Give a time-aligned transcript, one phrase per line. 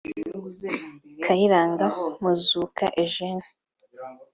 [1.23, 1.85] Kayiranga
[2.21, 3.43] Muzuka Eugene